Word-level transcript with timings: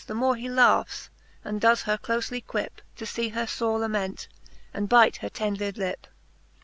The 0.07 0.15
more 0.15 0.35
he 0.35 0.49
laughs, 0.49 1.11
aud 1.45 1.59
does 1.59 1.83
her 1.83 1.95
clofely 1.95 2.41
quip. 2.41 2.81
To 2.95 3.05
fee 3.05 3.29
her 3.29 3.45
fore 3.45 3.77
lament, 3.77 4.27
and 4.73 4.89
bite 4.89 5.17
her 5.17 5.29
tender 5.29 5.71
lip. 5.71 6.07